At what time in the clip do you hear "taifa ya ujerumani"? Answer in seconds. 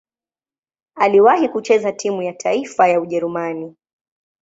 2.33-3.75